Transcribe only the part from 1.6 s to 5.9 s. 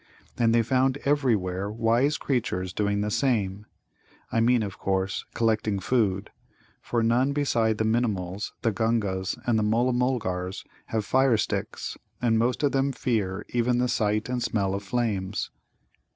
wise creatures doing the same I mean, of course, collecting